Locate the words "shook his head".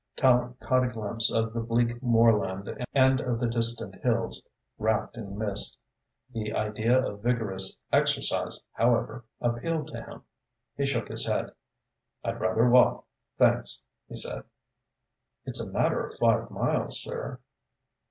10.87-11.51